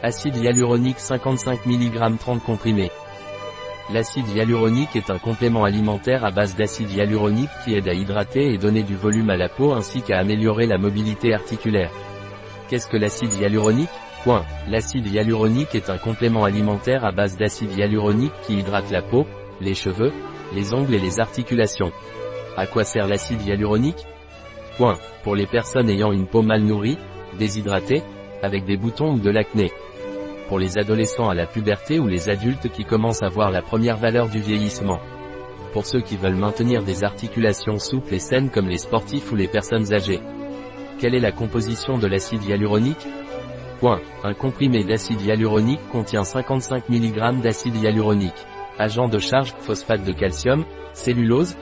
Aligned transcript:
Acide 0.00 0.36
hyaluronique 0.36 1.00
55 1.00 1.66
mg 1.66 2.18
30 2.20 2.44
comprimés. 2.44 2.92
L'acide 3.92 4.28
hyaluronique 4.28 4.94
est 4.94 5.10
un 5.10 5.18
complément 5.18 5.64
alimentaire 5.64 6.24
à 6.24 6.30
base 6.30 6.54
d'acide 6.54 6.92
hyaluronique 6.92 7.50
qui 7.64 7.74
aide 7.74 7.88
à 7.88 7.94
hydrater 7.94 8.52
et 8.52 8.58
donner 8.58 8.84
du 8.84 8.94
volume 8.94 9.28
à 9.28 9.36
la 9.36 9.48
peau 9.48 9.72
ainsi 9.72 10.02
qu'à 10.02 10.18
améliorer 10.18 10.66
la 10.66 10.78
mobilité 10.78 11.34
articulaire. 11.34 11.90
Qu'est-ce 12.68 12.86
que 12.86 12.96
l'acide 12.96 13.32
hyaluronique? 13.34 13.88
Point. 14.22 14.44
L'acide 14.68 15.06
hyaluronique 15.08 15.74
est 15.74 15.90
un 15.90 15.98
complément 15.98 16.44
alimentaire 16.44 17.04
à 17.04 17.10
base 17.10 17.36
d'acide 17.36 17.76
hyaluronique 17.76 18.32
qui 18.46 18.58
hydrate 18.58 18.92
la 18.92 19.02
peau, 19.02 19.26
les 19.60 19.74
cheveux, 19.74 20.12
les 20.54 20.74
ongles 20.74 20.94
et 20.94 21.00
les 21.00 21.18
articulations. 21.18 21.90
À 22.56 22.68
quoi 22.68 22.84
sert 22.84 23.08
l'acide 23.08 23.44
hyaluronique? 23.44 24.06
Point. 24.76 24.96
Pour 25.24 25.34
les 25.34 25.46
personnes 25.46 25.90
ayant 25.90 26.12
une 26.12 26.28
peau 26.28 26.42
mal 26.42 26.62
nourrie, 26.62 26.98
déshydratée, 27.36 28.04
avec 28.42 28.64
des 28.64 28.76
boutons 28.76 29.14
ou 29.14 29.18
de 29.18 29.30
l'acné. 29.30 29.72
Pour 30.48 30.58
les 30.58 30.78
adolescents 30.78 31.28
à 31.28 31.34
la 31.34 31.46
puberté 31.46 31.98
ou 31.98 32.06
les 32.06 32.28
adultes 32.28 32.70
qui 32.70 32.84
commencent 32.84 33.22
à 33.22 33.28
voir 33.28 33.50
la 33.50 33.62
première 33.62 33.96
valeur 33.96 34.28
du 34.28 34.40
vieillissement. 34.40 34.98
Pour 35.72 35.84
ceux 35.84 36.00
qui 36.00 36.16
veulent 36.16 36.34
maintenir 36.34 36.82
des 36.82 37.04
articulations 37.04 37.78
souples 37.78 38.14
et 38.14 38.18
saines 38.18 38.50
comme 38.50 38.68
les 38.68 38.78
sportifs 38.78 39.30
ou 39.30 39.36
les 39.36 39.48
personnes 39.48 39.92
âgées. 39.92 40.20
Quelle 40.98 41.14
est 41.14 41.20
la 41.20 41.32
composition 41.32 41.98
de 41.98 42.06
l'acide 42.06 42.42
hyaluronique? 42.44 43.06
Point. 43.78 44.00
Un 44.24 44.34
comprimé 44.34 44.82
d'acide 44.82 45.20
hyaluronique 45.20 45.86
contient 45.92 46.24
55 46.24 46.88
mg 46.88 47.40
d'acide 47.42 47.76
hyaluronique. 47.76 48.46
Agent 48.78 49.08
de 49.08 49.18
charge, 49.18 49.54
phosphate 49.60 50.04
de 50.04 50.12
calcium, 50.12 50.64
cellulose, 50.94 51.56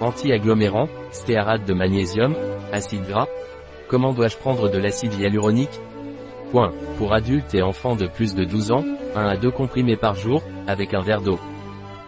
anti-agglomérant, 0.00 0.88
stéarate 1.10 1.64
de 1.64 1.72
magnésium, 1.72 2.34
acide 2.72 3.06
gras. 3.06 3.28
Comment 3.88 4.12
dois-je 4.12 4.36
prendre 4.36 4.68
de 4.68 4.78
l'acide 4.78 5.14
hyaluronique? 5.14 5.80
Point. 6.52 6.70
Pour 6.98 7.14
adultes 7.14 7.54
et 7.54 7.62
enfants 7.62 7.96
de 7.96 8.06
plus 8.06 8.34
de 8.34 8.44
12 8.44 8.72
ans, 8.72 8.84
1 9.16 9.26
à 9.26 9.36
2 9.38 9.50
comprimés 9.50 9.96
par 9.96 10.14
jour, 10.14 10.42
avec 10.66 10.92
un 10.92 11.00
verre 11.00 11.22
d'eau. 11.22 11.40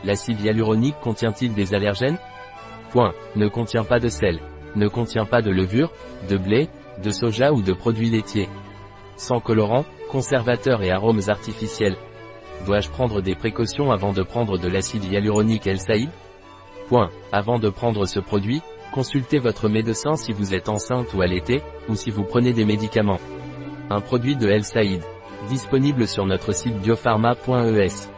L'acide 0.04 0.38
hyaluronique 0.38 1.00
contient-il 1.02 1.54
des 1.54 1.72
allergènes? 1.72 2.18
Point. 2.90 3.14
Ne 3.36 3.48
contient 3.48 3.84
pas 3.84 3.98
de 3.98 4.08
sel. 4.08 4.40
Ne 4.76 4.86
contient 4.86 5.24
pas 5.24 5.40
de 5.40 5.50
levure, 5.50 5.90
de 6.28 6.36
blé, 6.36 6.68
de 7.02 7.10
soja 7.10 7.54
ou 7.54 7.62
de 7.62 7.72
produits 7.72 8.10
laitiers. 8.10 8.50
Sans 9.16 9.40
colorant, 9.40 9.86
conservateurs 10.10 10.82
et 10.82 10.90
arômes 10.90 11.22
artificiels. 11.28 11.96
Dois-je 12.66 12.90
prendre 12.90 13.22
des 13.22 13.34
précautions 13.34 13.92
avant 13.92 14.12
de 14.12 14.22
prendre 14.22 14.58
de 14.58 14.68
l'acide 14.68 15.04
hyaluronique 15.10 15.66
El-Saïd 15.66 16.10
Point. 16.88 17.08
Avant 17.32 17.58
de 17.58 17.70
prendre 17.70 18.04
ce 18.04 18.20
produit, 18.20 18.60
consultez 18.92 19.38
votre 19.38 19.70
médecin 19.70 20.16
si 20.16 20.34
vous 20.34 20.52
êtes 20.54 20.68
enceinte 20.68 21.14
ou 21.14 21.22
allaitée, 21.22 21.62
ou 21.88 21.94
si 21.94 22.10
vous 22.10 22.24
prenez 22.24 22.52
des 22.52 22.66
médicaments. 22.66 23.20
Un 23.90 24.00
produit 24.00 24.36
de 24.36 24.48
El 24.48 24.64
Saïd. 24.64 25.02
Disponible 25.48 26.08
sur 26.08 26.26
notre 26.26 26.52
site 26.52 26.80
biopharma.es. 26.80 28.10